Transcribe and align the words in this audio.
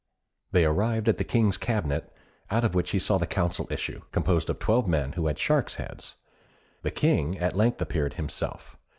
They 0.51 0.65
arrived 0.65 1.07
at 1.09 1.19
the 1.19 1.23
King's 1.23 1.57
cabinet, 1.57 2.11
out 2.49 2.63
of 2.65 2.73
which 2.73 2.89
he 2.89 2.97
saw 2.97 3.19
the 3.19 3.27
council 3.27 3.67
issue, 3.69 4.01
composed 4.11 4.49
of 4.49 4.57
twelve 4.57 4.87
men 4.87 5.11
who 5.11 5.27
had 5.27 5.37
sharks' 5.37 5.75
heads. 5.75 6.15
The 6.81 6.89
King 6.89 7.37
at 7.37 7.55
length 7.55 7.83
appeared 7.83 8.15
himself. 8.15 8.77